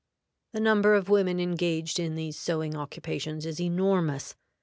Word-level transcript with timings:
The 0.53 0.59
number 0.59 0.95
of 0.95 1.09
women 1.09 1.39
engaged 1.39 1.99
in 1.99 2.15
these 2.15 2.35
sewing 2.35 2.75
occupations 2.75 3.45
is 3.45 3.61
enormous. 3.61 4.33